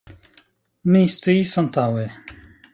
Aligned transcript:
Mi 0.95 1.03
sciis 1.17 1.55
antaŭe. 1.65 2.11